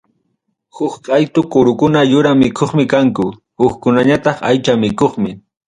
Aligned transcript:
Huk 0.77 0.93
qaytu 1.05 1.39
kurukuna 1.51 2.01
yura 2.11 2.31
mikuqmi 2.41 2.83
kanku, 2.93 3.25
hukkunañataq 3.59 4.37
aycha 4.49 4.73
mikuqmi. 4.81 5.31